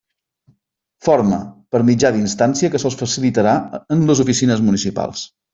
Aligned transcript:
Forma: 1.07 1.37
per 1.75 1.83
mitjà 1.91 2.11
d'instància 2.17 2.71
que 2.77 2.83
se'ls 2.85 2.99
facilitarà 3.05 3.55
en 3.97 4.05
les 4.13 4.27
oficines 4.29 4.69
municipals. 4.73 5.29